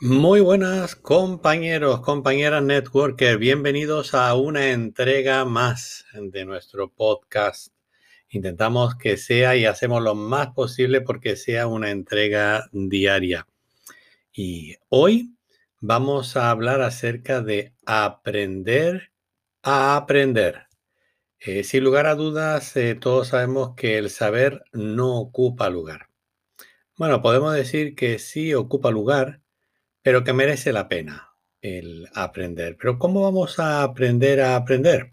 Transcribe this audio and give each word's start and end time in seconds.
Muy 0.00 0.38
buenas 0.40 0.94
compañeros, 0.94 2.02
compañeras 2.02 2.62
networker, 2.62 3.36
bienvenidos 3.36 4.14
a 4.14 4.32
una 4.36 4.70
entrega 4.70 5.44
más 5.44 6.04
de 6.12 6.44
nuestro 6.44 6.88
podcast. 6.92 7.74
Intentamos 8.28 8.94
que 8.94 9.16
sea 9.16 9.56
y 9.56 9.64
hacemos 9.64 10.00
lo 10.00 10.14
más 10.14 10.54
posible 10.54 11.00
porque 11.00 11.34
sea 11.34 11.66
una 11.66 11.90
entrega 11.90 12.68
diaria. 12.70 13.48
Y 14.32 14.76
hoy 14.88 15.34
vamos 15.80 16.36
a 16.36 16.50
hablar 16.50 16.80
acerca 16.80 17.42
de 17.42 17.74
aprender 17.84 19.10
a 19.64 19.96
aprender. 19.96 20.68
Eh, 21.40 21.64
sin 21.64 21.82
lugar 21.82 22.06
a 22.06 22.14
dudas, 22.14 22.76
eh, 22.76 22.94
todos 22.94 23.26
sabemos 23.26 23.74
que 23.74 23.98
el 23.98 24.10
saber 24.10 24.62
no 24.72 25.18
ocupa 25.18 25.68
lugar. 25.70 26.08
Bueno, 26.96 27.20
podemos 27.20 27.52
decir 27.52 27.96
que 27.96 28.20
sí 28.20 28.54
ocupa 28.54 28.92
lugar, 28.92 29.40
pero 30.08 30.24
que 30.24 30.32
merece 30.32 30.72
la 30.72 30.88
pena 30.88 31.34
el 31.60 32.08
aprender. 32.14 32.78
Pero 32.80 32.98
¿cómo 32.98 33.24
vamos 33.24 33.58
a 33.58 33.82
aprender 33.82 34.40
a 34.40 34.56
aprender? 34.56 35.12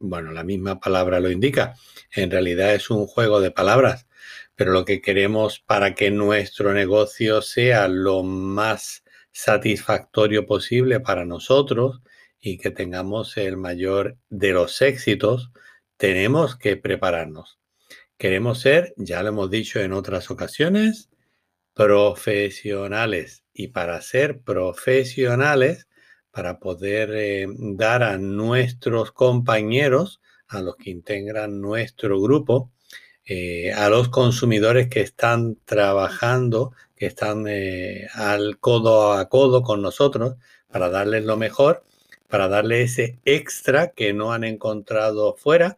Bueno, 0.00 0.32
la 0.32 0.42
misma 0.42 0.80
palabra 0.80 1.20
lo 1.20 1.30
indica. 1.30 1.76
En 2.10 2.28
realidad 2.28 2.74
es 2.74 2.90
un 2.90 3.06
juego 3.06 3.40
de 3.40 3.52
palabras, 3.52 4.08
pero 4.56 4.72
lo 4.72 4.84
que 4.84 5.00
queremos 5.00 5.60
para 5.60 5.94
que 5.94 6.10
nuestro 6.10 6.72
negocio 6.72 7.40
sea 7.40 7.86
lo 7.86 8.24
más 8.24 9.04
satisfactorio 9.30 10.44
posible 10.44 10.98
para 10.98 11.24
nosotros 11.24 12.02
y 12.40 12.58
que 12.58 12.72
tengamos 12.72 13.36
el 13.36 13.56
mayor 13.56 14.16
de 14.28 14.54
los 14.54 14.82
éxitos, 14.82 15.52
tenemos 15.96 16.56
que 16.56 16.76
prepararnos. 16.76 17.60
Queremos 18.18 18.58
ser, 18.58 18.92
ya 18.96 19.22
lo 19.22 19.28
hemos 19.28 19.52
dicho 19.52 19.78
en 19.78 19.92
otras 19.92 20.32
ocasiones, 20.32 21.11
profesionales. 21.74 23.44
Y 23.54 23.68
para 23.68 24.00
ser 24.00 24.40
profesionales, 24.40 25.88
para 26.30 26.58
poder 26.58 27.10
eh, 27.14 27.46
dar 27.48 28.02
a 28.02 28.18
nuestros 28.18 29.12
compañeros, 29.12 30.20
a 30.48 30.60
los 30.62 30.76
que 30.76 30.90
integran 30.90 31.60
nuestro 31.60 32.20
grupo, 32.20 32.70
eh, 33.24 33.72
a 33.72 33.88
los 33.88 34.08
consumidores 34.08 34.88
que 34.88 35.00
están 35.00 35.56
trabajando, 35.64 36.72
que 36.96 37.06
están 37.06 37.46
eh, 37.48 38.08
al 38.14 38.58
codo 38.58 39.12
a 39.12 39.28
codo 39.28 39.62
con 39.62 39.82
nosotros, 39.82 40.36
para 40.68 40.88
darles 40.90 41.24
lo 41.24 41.36
mejor, 41.36 41.84
para 42.28 42.48
darles 42.48 42.92
ese 42.98 43.18
extra 43.24 43.92
que 43.92 44.12
no 44.14 44.32
han 44.32 44.44
encontrado 44.44 45.34
fuera, 45.36 45.76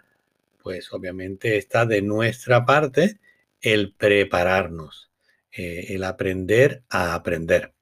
pues 0.62 0.92
obviamente 0.92 1.56
está 1.58 1.86
de 1.86 2.02
nuestra 2.02 2.64
parte 2.64 3.18
el 3.60 3.92
prepararnos 3.92 5.10
eh, 5.56 5.94
el 5.94 6.04
aprender 6.04 6.82
a 6.88 7.14
aprender. 7.14 7.74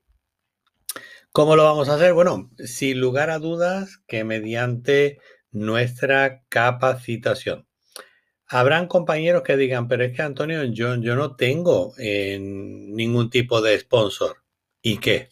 ¿Cómo 1.33 1.57
lo 1.57 1.65
vamos 1.65 1.89
a 1.89 1.95
hacer? 1.95 2.13
Bueno, 2.13 2.51
sin 2.59 3.01
lugar 3.01 3.31
a 3.31 3.39
dudas 3.39 4.03
que 4.07 4.25
mediante 4.25 5.19
nuestra 5.51 6.43
capacitación. 6.51 7.67
Habrán 8.47 8.87
compañeros 8.87 9.43
que 9.43 9.57
digan, 9.57 9.89
pero 9.89 10.05
es 10.05 10.15
que 10.15 10.21
Antonio, 10.21 10.63
yo, 10.65 10.97
yo 10.97 11.17
no 11.17 11.37
tengo 11.37 11.95
eh, 11.97 12.39
ningún 12.39 13.31
tipo 13.31 13.63
de 13.63 13.79
sponsor. 13.79 14.43
¿Y 14.83 14.99
qué? 14.99 15.31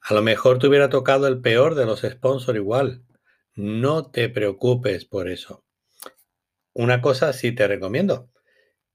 A 0.00 0.14
lo 0.14 0.22
mejor 0.22 0.58
te 0.58 0.68
hubiera 0.68 0.88
tocado 0.88 1.26
el 1.26 1.42
peor 1.42 1.74
de 1.74 1.84
los 1.84 2.00
sponsors 2.00 2.56
igual. 2.56 3.04
No 3.54 4.10
te 4.10 4.30
preocupes 4.30 5.04
por 5.04 5.28
eso. 5.28 5.62
Una 6.72 7.02
cosa 7.02 7.34
sí 7.34 7.52
te 7.52 7.68
recomiendo 7.68 8.30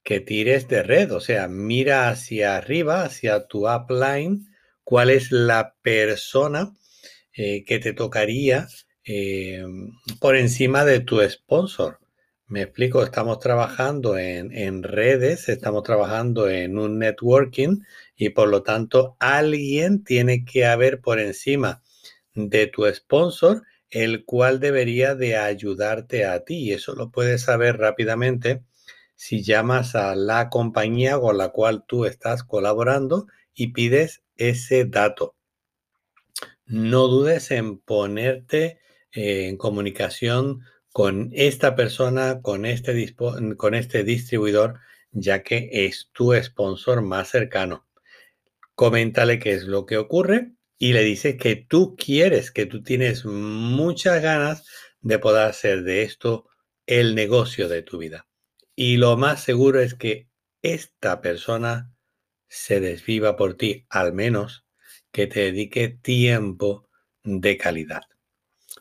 que 0.05 0.19
tires 0.19 0.67
de 0.67 0.83
red, 0.83 1.11
o 1.11 1.19
sea, 1.19 1.47
mira 1.47 2.09
hacia 2.09 2.57
arriba, 2.57 3.03
hacia 3.03 3.47
tu 3.47 3.67
upline, 3.67 4.45
cuál 4.83 5.09
es 5.09 5.31
la 5.31 5.75
persona 5.81 6.73
eh, 7.33 7.66
que 7.66 7.79
te 7.79 7.91
tocaría 7.93 8.67
eh, 9.03 9.65
por 10.21 10.35
encima 10.38 10.85
de 10.85 10.99
tu 10.99 11.19
sponsor. 11.27 11.99
Me 12.45 12.61
explico, 12.61 13.01
estamos 13.01 13.39
trabajando 13.39 14.19
en, 14.19 14.55
en, 14.55 14.83
redes, 14.83 15.49
estamos 15.49 15.81
trabajando 15.81 16.49
en 16.51 16.77
un 16.77 16.99
networking 16.99 17.79
y 18.15 18.29
por 18.29 18.49
lo 18.49 18.61
tanto 18.61 19.17
alguien 19.19 20.03
tiene 20.03 20.45
que 20.45 20.65
haber 20.65 21.01
por 21.01 21.19
encima 21.19 21.81
de 22.35 22.67
tu 22.67 22.85
sponsor, 22.94 23.63
el 23.89 24.23
cual 24.23 24.59
debería 24.59 25.15
de 25.15 25.35
ayudarte 25.35 26.25
a 26.25 26.44
ti. 26.45 26.57
Y 26.57 26.73
eso 26.73 26.94
lo 26.94 27.09
puedes 27.09 27.41
saber 27.41 27.77
rápidamente 27.77 28.61
si 29.15 29.43
llamas 29.43 29.95
a 29.95 30.15
la 30.15 30.49
compañía 30.49 31.19
con 31.19 31.37
la 31.37 31.49
cual 31.49 31.85
tú 31.87 32.05
estás 32.05 32.43
colaborando 32.43 33.27
y 33.53 33.73
pides 33.73 34.23
ese 34.35 34.85
dato. 34.85 35.35
No 36.65 37.07
dudes 37.07 37.51
en 37.51 37.79
ponerte 37.79 38.79
en 39.11 39.57
comunicación 39.57 40.61
con 40.91 41.29
esta 41.33 41.75
persona, 41.75 42.41
con 42.41 42.65
este, 42.65 43.15
con 43.57 43.73
este 43.73 44.03
distribuidor, 44.03 44.79
ya 45.11 45.43
que 45.43 45.69
es 45.71 46.09
tu 46.11 46.33
sponsor 46.33 47.01
más 47.01 47.29
cercano. 47.29 47.85
Coméntale 48.75 49.39
qué 49.39 49.53
es 49.53 49.63
lo 49.63 49.85
que 49.85 49.97
ocurre 49.97 50.51
y 50.77 50.93
le 50.93 51.03
dices 51.03 51.37
que 51.37 51.55
tú 51.55 51.95
quieres, 51.95 52.51
que 52.51 52.65
tú 52.65 52.83
tienes 52.83 53.25
muchas 53.25 54.21
ganas 54.21 54.65
de 55.01 55.19
poder 55.19 55.47
hacer 55.47 55.83
de 55.83 56.03
esto 56.03 56.47
el 56.85 57.15
negocio 57.15 57.69
de 57.69 57.81
tu 57.81 57.97
vida. 57.97 58.27
Y 58.75 58.97
lo 58.97 59.16
más 59.16 59.41
seguro 59.41 59.80
es 59.80 59.94
que 59.94 60.28
esta 60.62 61.22
persona 61.22 61.94
se 62.50 62.80
desviva 62.80 63.38
por 63.38 63.56
ti, 63.56 63.86
al 63.90 64.13
menos 64.13 64.66
que 65.12 65.28
te 65.28 65.41
dedique 65.41 65.88
tiempo 65.90 66.90
de 67.24 67.58
calidad. 67.58 68.03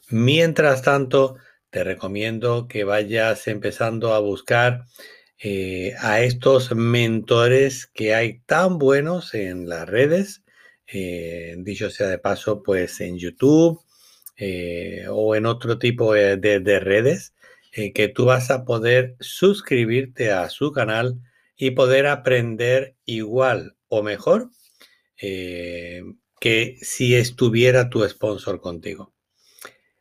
Mientras 0.09 0.83
tanto, 0.83 1.37
te 1.71 1.85
recomiendo 1.85 2.67
que 2.69 2.85
vayas 2.85 3.47
empezando 3.47 4.15
a 4.15 4.19
buscar 4.19 4.85
eh, 5.39 5.95
a 6.01 6.23
estos 6.23 6.75
mentores 6.75 7.87
que 7.87 8.15
hay 8.15 8.41
tan 8.41 8.79
buenos 8.79 9.35
en 9.35 9.69
las 9.69 9.89
redes, 9.89 10.43
eh, 10.87 11.55
dicho 11.59 11.91
sea 11.91 12.09
de 12.09 12.19
paso, 12.19 12.63
pues 12.63 13.01
en 13.01 13.19
YouTube 13.19 13.81
eh, 14.37 15.07
o 15.09 15.35
en 15.35 15.47
otro 15.47 15.79
tipo 15.79 16.15
de 16.15 16.81
redes 16.81 17.34
eh, 17.77 17.93
que 17.93 18.07
tú 18.07 18.27
vas 18.27 18.53
a 18.53 18.65
poder 18.65 19.17
suscribirte 19.19 20.31
a 20.31 20.49
su 20.49 20.71
canal 20.71 21.21
y 21.57 21.73
poder 21.73 22.07
aprender 22.07 22.95
igual 23.05 23.77
o 23.89 24.05
mejor 24.05 24.51
eh, 25.21 26.05
que 26.39 26.77
si 26.83 27.17
estuviera 27.17 27.91
tu 27.91 28.09
sponsor 28.09 28.61
contigo. 28.61 29.13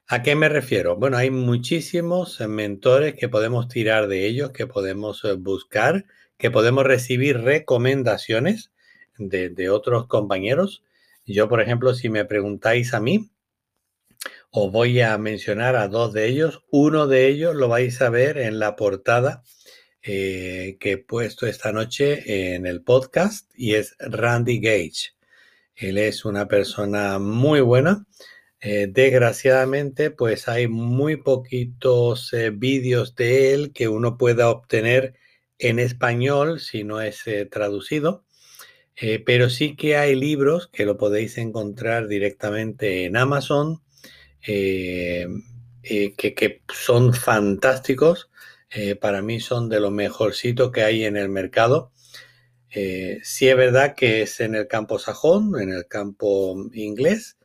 ¿A 0.05 0.21
qué 0.21 0.35
me 0.35 0.49
refiero? 0.49 0.97
Bueno, 0.97 1.17
hay 1.17 1.31
muchísimos 1.31 2.39
mentores 2.41 3.15
que 3.15 3.27
podemos 3.27 3.67
tirar 3.69 4.07
de 4.07 4.27
ellos, 4.27 4.51
que 4.51 4.67
podemos 4.67 5.25
eh, 5.25 5.33
buscar, 5.33 6.05
que 6.37 6.51
podemos 6.51 6.83
recibir 6.83 7.39
recomendaciones 7.39 8.71
de, 9.17 9.49
de 9.49 9.71
otros 9.71 10.05
compañeros. 10.05 10.83
Yo, 11.25 11.49
por 11.49 11.59
ejemplo, 11.59 11.95
si 11.95 12.09
me 12.09 12.25
preguntáis 12.25 12.93
a 12.93 12.99
mí, 12.99 13.31
os 14.55 14.71
voy 14.71 15.01
a 15.01 15.17
mencionar 15.17 15.75
a 15.75 15.87
dos 15.87 16.13
de 16.13 16.27
ellos. 16.27 16.63
Uno 16.69 17.07
de 17.07 17.27
ellos 17.27 17.55
lo 17.55 17.69
vais 17.69 17.99
a 18.01 18.11
ver 18.11 18.37
en 18.37 18.59
la 18.59 18.75
portada 18.75 19.41
eh, 20.03 20.77
que 20.79 20.91
he 20.91 20.97
puesto 20.99 21.47
esta 21.47 21.71
noche 21.71 22.53
en 22.53 22.67
el 22.67 22.83
podcast 22.83 23.49
y 23.55 23.73
es 23.73 23.95
Randy 23.97 24.59
Gage. 24.59 25.15
Él 25.75 25.97
es 25.97 26.23
una 26.23 26.47
persona 26.47 27.17
muy 27.17 27.61
buena. 27.61 28.05
Eh, 28.61 28.87
desgraciadamente, 28.91 30.11
pues 30.11 30.47
hay 30.47 30.67
muy 30.67 31.15
poquitos 31.15 32.31
eh, 32.33 32.51
vídeos 32.51 33.15
de 33.15 33.55
él 33.55 33.73
que 33.73 33.87
uno 33.87 34.19
pueda 34.19 34.51
obtener 34.51 35.15
en 35.57 35.79
español 35.79 36.59
si 36.59 36.83
no 36.83 37.01
es 37.01 37.23
traducido. 37.49 38.23
pero 39.25 39.49
sí 39.49 39.75
que 39.75 39.97
hay 39.97 40.15
libros 40.15 40.67
que 40.67 40.85
lo 40.85 40.97
podéis 40.97 41.39
encontrar 41.39 42.07
directamente 42.07 43.05
en 43.05 43.17
Amazon 43.17 43.81
eh, 44.45 45.27
eh, 45.83 46.13
que, 46.15 46.61
son 46.73 47.13
fantásticos. 47.13 48.29
Eh, 48.69 48.95
para 48.95 49.21
mí 49.21 49.39
son 49.39 49.69
de 49.69 49.79
lo 49.79 49.91
mejorcito 49.91 50.71
que 50.71 50.83
hay 50.83 51.05
en 51.05 51.17
el 51.17 51.29
mercado. 51.29 51.91
sí 52.71 53.47
es 53.47 53.55
verdad 53.55 53.95
que 53.95 54.23
es 54.23 54.39
en 54.39 54.55
el 54.55 54.67
campo 54.67 54.97
sajón, 54.99 55.53
en 55.61 55.71
el 55.71 55.87
campo 55.87 56.55
inglés, 56.73 57.37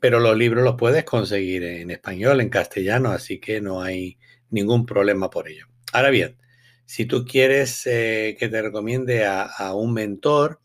pero 0.00 0.20
los 0.20 0.36
libros 0.36 0.64
los 0.64 0.76
puedes 0.76 1.04
conseguir 1.04 1.62
en 1.64 1.90
español, 1.90 2.40
en 2.40 2.50
castellano, 2.50 3.12
así 3.12 3.40
que 3.40 3.60
no 3.60 3.80
hay 3.82 4.18
ningún 4.50 4.84
problema 4.84 5.30
por 5.30 5.48
ello. 5.48 5.66
Ahora 5.92 6.10
bien, 6.10 6.36
si 6.84 7.06
tú 7.06 7.24
quieres 7.24 7.82
que 7.84 8.36
te 8.50 8.62
recomiende 8.62 9.24
a 9.24 9.74
un 9.74 9.94
mentor 9.94 10.60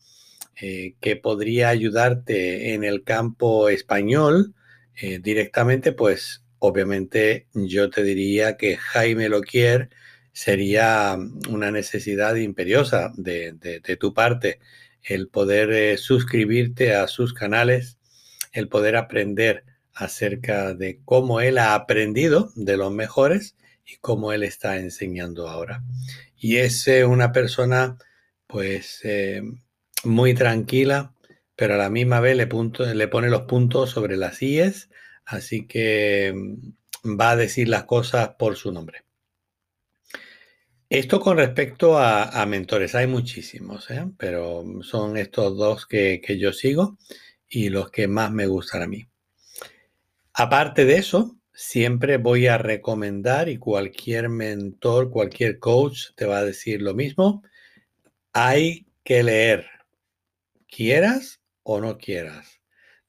que 0.54 1.16
podría 1.22 1.70
ayudarte 1.70 2.74
en 2.74 2.84
el 2.84 3.04
campo 3.04 3.70
español, 3.70 4.54
eh, 5.00 5.20
directamente, 5.20 5.92
pues 5.92 6.44
obviamente 6.58 7.46
yo 7.54 7.88
te 7.88 8.02
diría 8.02 8.56
que 8.56 8.76
Jaime 8.76 9.28
Loquier 9.28 9.90
sería 10.32 11.16
una 11.48 11.70
necesidad 11.70 12.34
imperiosa 12.34 13.12
de, 13.16 13.52
tu 14.00 14.12
parte. 14.12 14.58
el 15.04 15.28
poder 15.28 15.70
eh, 15.72 15.98
suscribirte 15.98 16.94
a 16.96 17.06
sus 17.06 17.32
canales, 17.32 17.98
el 18.52 18.68
poder 18.68 18.96
aprender 18.96 19.64
acerca 19.94 20.74
de 20.74 21.00
cómo 21.04 21.40
él 21.40 21.58
ha 21.58 21.74
aprendido 21.74 22.50
de 22.56 22.76
los 22.76 22.92
mejores 22.92 23.56
y 23.86 23.98
cómo 24.00 24.32
él 24.32 24.42
está 24.42 24.78
enseñando 24.78 25.48
ahora. 25.48 25.84
Y 26.36 26.56
es 26.56 26.88
eh, 26.88 27.04
una 27.04 27.30
persona 27.30 27.96
pues 28.48 29.02
muy 30.04 30.34
tranquila, 30.34 31.12
pero 31.58 31.74
a 31.74 31.76
la 31.76 31.90
misma 31.90 32.20
vez 32.20 32.36
le, 32.36 32.46
pone 32.46 33.30
los 33.30 33.42
puntos 33.42 33.90
sobre 33.90 34.16
las 34.16 34.40
IES, 34.40 34.90
así 35.24 35.66
que 35.66 36.32
mm, 36.32 37.18
va 37.18 37.30
a 37.32 37.36
decir 37.36 37.68
las 37.68 37.82
cosas 37.82 38.36
por 38.38 38.54
su 38.54 38.70
nombre. 38.70 39.02
Esto 40.88 41.18
con 41.18 41.36
respecto 41.36 41.98
a, 41.98 42.46
mentores, 42.46 42.94
hay 42.94 43.08
muchísimos, 43.08 43.90
¿eh? 43.90 44.06
pero 44.16 44.64
son 44.82 45.16
estos 45.16 45.58
dos 45.58 45.84
que, 45.84 46.22
yo 46.38 46.52
sigo 46.52 46.96
y 47.48 47.70
los 47.70 47.90
que 47.90 48.06
más 48.06 48.30
me 48.30 48.46
gustan 48.46 48.82
a 48.82 48.86
mí. 48.86 49.08
Aparte 50.34 50.84
de 50.84 50.94
eso, 50.94 51.38
siempre 51.52 52.18
voy 52.18 52.46
a 52.46 52.56
recomendar 52.56 53.48
y 53.48 53.58
cualquier 53.58 54.28
mentor, 54.28 55.10
cualquier 55.10 55.58
coach 55.58 56.10
te 56.14 56.24
va 56.24 56.38
a 56.38 56.44
decir 56.44 56.82
lo 56.82 56.94
mismo. 56.94 57.42
Hay 58.32 58.86
que 59.02 59.24
leer, 59.24 59.66
quieras 60.68 61.37
o 61.68 61.80
no 61.82 61.98
quieras. 61.98 62.60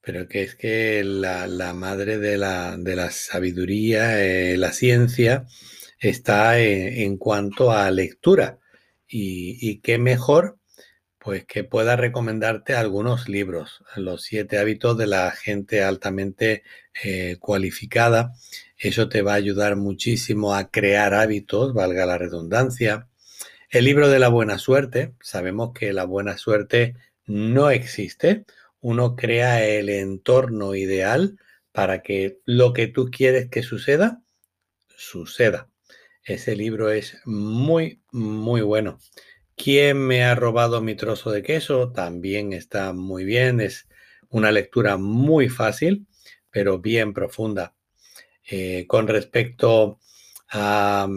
Pero 0.02 0.28
que 0.28 0.42
es 0.42 0.54
que 0.54 1.02
la, 1.02 1.72
madre 1.74 2.18
de 2.18 2.36
la, 2.36 3.10
sabiduría, 3.10 4.22
eh, 4.22 4.56
la 4.58 4.72
ciencia, 4.72 5.46
está 5.98 6.58
en, 6.60 7.16
cuanto 7.16 7.72
a 7.72 7.90
lectura. 7.90 8.58
Y, 9.08 9.80
qué 9.80 9.98
mejor, 9.98 10.58
pues 11.18 11.44
que 11.46 11.64
pueda 11.64 11.96
recomendarte 11.96 12.74
algunos 12.74 13.28
libros, 13.28 13.82
Los 13.96 14.22
siete 14.22 14.58
hábitos 14.58 14.96
de 14.98 15.06
la 15.06 15.30
gente 15.30 15.82
altamente 15.82 16.62
eh, 17.02 17.36
cualificada. 17.40 18.34
Eso 18.76 19.08
te 19.08 19.22
va 19.22 19.32
a 19.32 19.36
ayudar 19.36 19.76
muchísimo 19.76 20.54
a 20.54 20.70
crear 20.70 21.14
hábitos, 21.14 21.72
valga 21.74 22.06
la 22.06 22.18
redundancia. 22.18 23.08
El 23.70 23.84
libro 23.86 24.08
de 24.10 24.18
la 24.18 24.28
buena 24.28 24.58
suerte, 24.58 25.14
sabemos 25.22 25.72
que 25.72 25.92
la 25.92 26.04
buena 26.04 26.36
suerte 26.36 26.94
no 27.30 27.70
existe. 27.70 28.44
Uno 28.80 29.14
crea 29.14 29.64
el 29.64 29.88
entorno 29.88 30.74
ideal 30.74 31.38
para 31.72 32.02
que 32.02 32.40
lo 32.44 32.72
que 32.72 32.88
tú 32.88 33.10
quieres 33.10 33.48
que 33.48 33.62
suceda, 33.62 34.22
suceda. 34.96 35.68
Ese 36.24 36.56
libro 36.56 36.90
es 36.90 37.18
muy, 37.24 38.02
muy 38.10 38.62
bueno. 38.62 38.98
¿Quién 39.56 39.98
me 39.98 40.24
ha 40.24 40.34
robado 40.34 40.80
mi 40.80 40.96
trozo 40.96 41.30
de 41.30 41.42
queso? 41.42 41.92
También 41.92 42.52
está 42.52 42.92
muy 42.92 43.24
bien. 43.24 43.60
Es 43.60 43.88
una 44.28 44.50
lectura 44.50 44.96
muy 44.96 45.48
fácil, 45.48 46.06
pero 46.50 46.80
bien 46.80 47.12
profunda. 47.12 47.74
Eh, 48.50 48.86
con 48.88 49.06
respecto 49.06 50.00
a, 50.50 51.08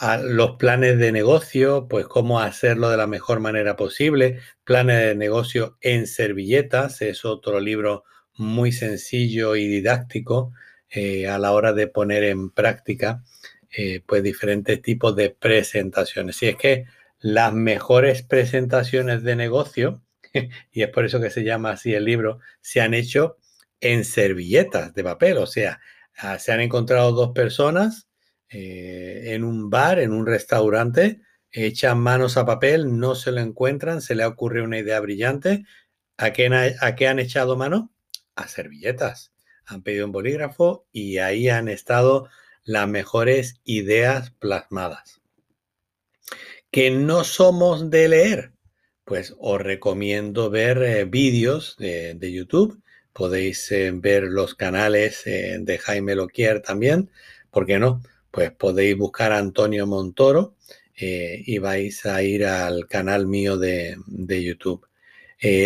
a, 0.00 0.16
los 0.16 0.56
planes 0.56 0.98
de 0.98 1.12
negocio, 1.12 1.86
pues 1.86 2.06
cómo 2.06 2.40
hacerlo 2.40 2.88
de 2.88 2.96
la 2.96 3.06
mejor 3.06 3.40
manera 3.40 3.76
posible. 3.76 4.40
Planes 4.64 4.98
de 4.98 5.14
negocio 5.14 5.76
en 5.82 6.06
servilletas 6.06 7.02
es 7.02 7.26
otro 7.26 7.60
libro 7.60 8.04
muy 8.34 8.72
sencillo 8.72 9.56
y 9.56 9.66
didáctico 9.68 10.52
eh, 10.88 11.28
a 11.28 11.38
la 11.38 11.52
hora 11.52 11.74
de 11.74 11.86
poner 11.86 12.24
en 12.24 12.50
práctica 12.50 13.22
eh, 13.70 14.02
pues 14.06 14.22
diferentes 14.22 14.80
tipos 14.80 15.14
de 15.16 15.30
presentaciones. 15.30 16.42
Y 16.42 16.48
es 16.48 16.56
que 16.56 16.86
las 17.18 17.52
mejores 17.52 18.22
presentaciones 18.22 19.22
de 19.22 19.36
negocio, 19.36 20.02
y 20.72 20.82
es 20.82 20.88
por 20.88 21.04
eso 21.04 21.20
que 21.20 21.30
se 21.30 21.44
llama 21.44 21.72
así 21.72 21.92
el 21.92 22.06
libro, 22.06 22.40
se 22.62 22.80
han 22.80 22.94
hecho 22.94 23.36
en 23.80 24.04
servilletas 24.06 24.94
de 24.94 25.04
papel. 25.04 25.36
O 25.36 25.46
sea, 25.46 25.78
ah, 26.16 26.38
se 26.38 26.52
han 26.52 26.60
encontrado 26.60 27.12
dos 27.12 27.32
personas 27.32 28.09
eh, 28.50 29.34
en 29.34 29.44
un 29.44 29.70
bar, 29.70 30.00
en 30.00 30.12
un 30.12 30.26
restaurante, 30.26 31.20
echan 31.52 32.00
manos 32.00 32.36
a 32.36 32.44
papel, 32.44 32.98
no 32.98 33.14
se 33.14 33.30
lo 33.30 33.40
encuentran, 33.40 34.02
se 34.02 34.16
le 34.16 34.24
ocurre 34.24 34.62
una 34.62 34.78
idea 34.78 34.98
brillante. 34.98 35.64
¿A 36.16 36.32
qué, 36.32 36.74
¿A 36.80 36.94
qué 36.96 37.08
han 37.08 37.20
echado 37.20 37.56
mano? 37.56 37.92
A 38.34 38.48
servilletas. 38.48 39.32
Han 39.66 39.82
pedido 39.82 40.06
un 40.06 40.12
bolígrafo 40.12 40.86
y 40.90 41.18
ahí 41.18 41.48
han 41.48 41.68
estado 41.68 42.28
las 42.64 42.88
mejores 42.88 43.60
ideas 43.64 44.32
plasmadas. 44.32 45.20
Que 46.72 46.90
no 46.90 47.22
somos 47.22 47.88
de 47.88 48.08
leer, 48.08 48.52
pues 49.04 49.34
os 49.38 49.60
recomiendo 49.60 50.50
ver 50.50 50.82
eh, 50.82 51.04
vídeos 51.04 51.76
de, 51.78 52.32
YouTube. 52.32 52.82
Podéis 53.12 53.70
eh, 53.70 53.92
ver 53.94 54.24
los 54.24 54.56
canales 54.56 55.22
de 55.24 55.78
Jaime 55.78 56.16
Loquier 56.16 56.62
también. 56.62 57.10
¿Por 57.50 57.66
qué 57.66 57.78
no? 57.78 58.00
Pues 58.30 58.50
podéis 58.52 58.96
buscar 58.96 59.32
a 59.32 59.38
Antonio 59.38 59.86
Montoro 59.86 60.56
y 60.96 61.58
vais 61.58 62.04
a 62.04 62.22
ir 62.22 62.44
al 62.44 62.86
canal 62.86 63.26
mío 63.26 63.56
de, 63.56 63.96
YouTube. 64.28 64.86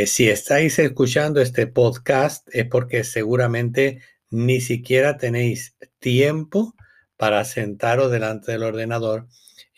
si 0.07 0.29
estáis 0.29 0.79
escuchando 0.79 1.41
este 1.41 1.67
podcast 1.67 2.49
es 2.53 2.67
porque 2.67 3.03
seguramente 3.03 4.01
ni 4.31 4.61
siquiera 4.61 5.17
tenéis 5.17 5.77
tiempo 5.99 6.75
para 7.17 7.45
sentaros 7.45 8.11
delante 8.11 8.53
del 8.53 8.65
ordenador 8.65 9.29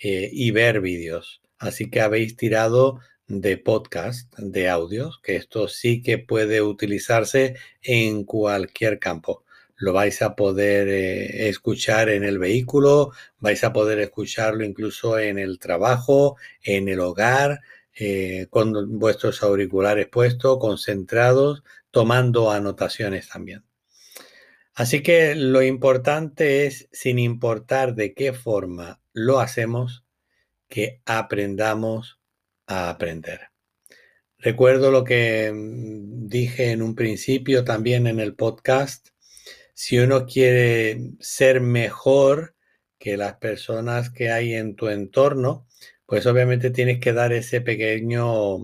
eh, 0.03 0.31
y 0.33 0.50
ver 0.50 0.81
vídeos. 0.81 1.41
Así 1.59 1.91
que 1.91 2.00
habéis 2.00 2.37
tirado 2.37 3.00
de 3.29 3.56
podcast, 3.56 4.33
de 4.38 4.69
audios, 4.69 5.21
que 5.23 5.37
esto 5.37 5.69
sí 5.69 6.03
que 6.03 6.19
puede 6.19 6.62
utilizarse 6.62 7.56
en 7.83 8.25
cualquier 8.25 8.99
campo. 8.99 9.44
Lo 9.76 9.93
vais 9.93 10.23
a 10.23 10.34
poder 10.34 10.88
eh, 10.88 11.49
escuchar 11.49 12.08
en 12.08 12.25
el 12.25 12.38
vehículo, 12.38 13.12
vais 13.38 13.62
a 13.64 13.73
poder 13.73 14.00
escucharlo 14.00 14.64
incluso 14.64 15.19
en 15.19 15.38
el 15.38 15.58
trabajo, 15.58 16.37
en 16.62 16.88
el 16.88 17.00
hogar, 17.00 17.61
eh, 17.95 18.47
con 18.50 18.99
vuestros 18.99 19.42
auriculares 19.42 20.09
puestos, 20.09 20.59
concentrados, 20.59 21.62
tomando 21.90 22.50
anotaciones 22.50 23.28
también. 23.28 23.64
Así 24.75 25.02
que 25.02 25.35
lo 25.35 25.62
importante 25.62 26.66
es, 26.66 26.88
sin 26.92 27.18
importar 27.18 27.95
de 27.95 28.12
qué 28.12 28.35
forma 28.35 29.00
lo 29.14 29.40
hacemos, 29.40 30.04
que 30.68 31.00
aprendamos 31.06 32.21
a 32.66 32.90
aprender. 32.90 33.50
Recuerdo 34.38 34.90
lo 34.90 35.02
que 35.02 35.50
mm, 35.50 36.28
dije 36.28 36.73
en 36.73 36.83
un 36.83 36.95
principio 36.95 37.64
también 37.64 38.06
en 38.06 38.21
el 38.21 38.35
podcast. 38.35 39.09
Si 39.78 39.99
uno 39.99 40.25
quiere 40.25 40.99
ser 41.21 41.61
mejor 41.61 42.56
que 42.99 43.18
las 43.18 43.35
personas 43.37 44.09
que 44.09 44.30
hay 44.30 44.54
en 44.54 44.75
tu 44.75 44.88
entorno, 44.88 45.68
pues 46.06 46.25
obviamente 46.25 46.71
tienes 46.71 46.99
que 46.99 47.12
dar 47.12 47.35
ese 47.35 47.61
pequeño 47.61 48.56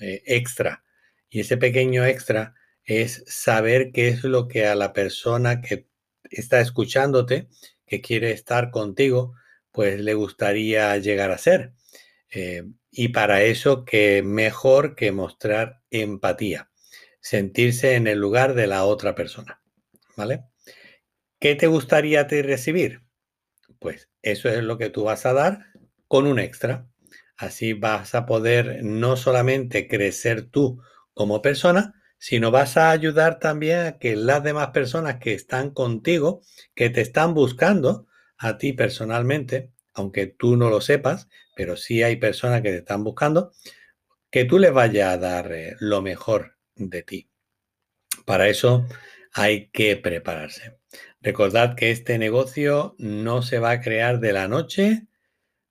eh, 0.00 0.22
extra. 0.24 0.82
Y 1.28 1.40
ese 1.40 1.58
pequeño 1.58 2.06
extra 2.06 2.54
es 2.82 3.24
saber 3.26 3.92
qué 3.92 4.08
es 4.08 4.24
lo 4.24 4.48
que 4.48 4.66
a 4.66 4.74
la 4.74 4.94
persona 4.94 5.60
que 5.60 5.86
está 6.30 6.62
escuchándote, 6.62 7.48
que 7.86 8.00
quiere 8.00 8.30
estar 8.30 8.70
contigo, 8.70 9.34
pues 9.70 10.00
le 10.00 10.14
gustaría 10.14 10.96
llegar 10.96 11.30
a 11.30 11.36
ser. 11.36 11.74
Eh, 12.30 12.64
y 12.90 13.08
para 13.08 13.42
eso, 13.42 13.84
que 13.84 14.22
mejor 14.22 14.96
que 14.96 15.12
mostrar 15.12 15.82
empatía, 15.90 16.70
sentirse 17.20 17.96
en 17.96 18.06
el 18.06 18.18
lugar 18.18 18.54
de 18.54 18.66
la 18.66 18.84
otra 18.84 19.14
persona. 19.14 19.60
¿Vale? 20.16 20.44
¿Qué 21.44 21.54
te 21.56 21.66
gustaría 21.66 22.24
recibir? 22.24 23.02
Pues 23.78 24.08
eso 24.22 24.48
es 24.48 24.64
lo 24.64 24.78
que 24.78 24.88
tú 24.88 25.04
vas 25.04 25.26
a 25.26 25.34
dar 25.34 25.66
con 26.08 26.26
un 26.26 26.38
extra. 26.38 26.88
Así 27.36 27.74
vas 27.74 28.14
a 28.14 28.24
poder 28.24 28.82
no 28.82 29.18
solamente 29.18 29.86
crecer 29.86 30.46
tú 30.46 30.80
como 31.12 31.42
persona, 31.42 32.02
sino 32.16 32.50
vas 32.50 32.78
a 32.78 32.92
ayudar 32.92 33.40
también 33.40 33.80
a 33.80 33.98
que 33.98 34.16
las 34.16 34.42
demás 34.42 34.68
personas 34.68 35.16
que 35.16 35.34
están 35.34 35.68
contigo, 35.68 36.40
que 36.74 36.88
te 36.88 37.02
están 37.02 37.34
buscando 37.34 38.06
a 38.38 38.56
ti 38.56 38.72
personalmente, 38.72 39.70
aunque 39.92 40.26
tú 40.26 40.56
no 40.56 40.70
lo 40.70 40.80
sepas, 40.80 41.28
pero 41.54 41.76
sí 41.76 42.02
hay 42.02 42.16
personas 42.16 42.62
que 42.62 42.70
te 42.70 42.78
están 42.78 43.04
buscando, 43.04 43.52
que 44.30 44.46
tú 44.46 44.58
les 44.58 44.72
vayas 44.72 45.12
a 45.12 45.18
dar 45.18 45.52
eh, 45.52 45.76
lo 45.78 46.00
mejor 46.00 46.56
de 46.74 47.02
ti. 47.02 47.28
Para 48.24 48.48
eso 48.48 48.86
hay 49.34 49.68
que 49.68 49.98
prepararse. 49.98 50.78
Recordad 51.20 51.74
que 51.74 51.90
este 51.90 52.18
negocio 52.18 52.94
no 52.98 53.42
se 53.42 53.58
va 53.58 53.70
a 53.70 53.80
crear 53.80 54.20
de 54.20 54.32
la 54.32 54.48
noche 54.48 55.06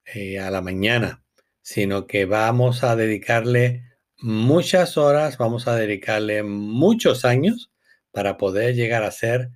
eh, 0.05 0.39
a 0.39 0.49
la 0.51 0.61
mañana, 0.61 1.23
sino 1.61 2.07
que 2.07 2.25
vamos 2.25 2.83
a 2.83 2.95
dedicarle 2.95 3.83
muchas 4.17 4.97
horas, 4.97 5.37
vamos 5.37 5.67
a 5.67 5.75
dedicarle 5.75 6.43
muchos 6.43 7.25
años 7.25 7.71
para 8.11 8.37
poder 8.37 8.75
llegar 8.75 9.03
a 9.03 9.11
ser 9.11 9.51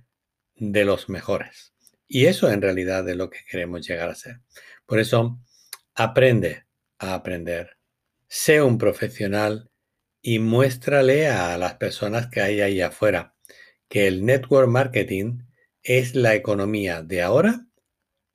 de 0.54 0.84
los 0.84 1.08
mejores. 1.08 1.74
Y 2.06 2.26
eso 2.26 2.50
en 2.50 2.62
realidad 2.62 3.08
es 3.08 3.16
lo 3.16 3.30
que 3.30 3.40
queremos 3.48 3.86
llegar 3.86 4.08
a 4.08 4.14
ser. 4.14 4.40
Por 4.86 4.98
eso, 4.98 5.38
aprende 5.94 6.64
a 6.98 7.14
aprender, 7.14 7.76
sé 8.28 8.62
un 8.62 8.78
profesional 8.78 9.70
y 10.22 10.38
muéstrale 10.38 11.28
a 11.28 11.56
las 11.58 11.74
personas 11.74 12.28
que 12.28 12.40
hay 12.40 12.60
ahí 12.60 12.80
afuera 12.80 13.34
que 13.88 14.06
el 14.06 14.24
network 14.24 14.68
marketing 14.68 15.38
es 15.88 16.14
la 16.14 16.34
economía 16.34 17.00
de 17.02 17.22
ahora 17.22 17.64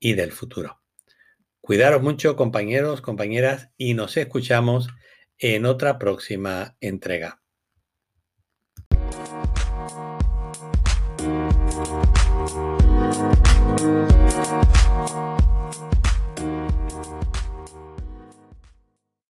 y 0.00 0.14
del 0.14 0.32
futuro. 0.32 0.82
Cuidaros 1.60 2.02
mucho 2.02 2.34
compañeros, 2.34 3.00
compañeras 3.00 3.70
y 3.76 3.94
nos 3.94 4.16
escuchamos 4.16 4.88
en 5.38 5.64
otra 5.64 6.00
próxima 6.00 6.76
entrega. 6.80 7.43